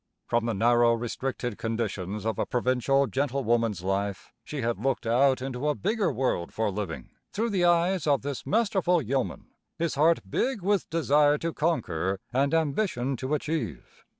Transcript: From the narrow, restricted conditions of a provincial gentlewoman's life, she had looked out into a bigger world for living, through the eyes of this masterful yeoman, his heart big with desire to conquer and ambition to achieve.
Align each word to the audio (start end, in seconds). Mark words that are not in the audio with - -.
From 0.25 0.47
the 0.47 0.55
narrow, 0.55 0.93
restricted 0.95 1.59
conditions 1.59 2.25
of 2.25 2.39
a 2.39 2.45
provincial 2.47 3.05
gentlewoman's 3.05 3.83
life, 3.83 4.33
she 4.43 4.61
had 4.61 4.79
looked 4.79 5.05
out 5.05 5.43
into 5.43 5.67
a 5.69 5.75
bigger 5.75 6.11
world 6.11 6.51
for 6.51 6.71
living, 6.71 7.11
through 7.31 7.51
the 7.51 7.65
eyes 7.65 8.07
of 8.07 8.23
this 8.23 8.43
masterful 8.43 8.99
yeoman, 8.99 9.49
his 9.77 9.93
heart 9.93 10.21
big 10.27 10.63
with 10.63 10.89
desire 10.89 11.37
to 11.37 11.53
conquer 11.53 12.19
and 12.33 12.51
ambition 12.55 13.15
to 13.17 13.35
achieve. 13.35 14.03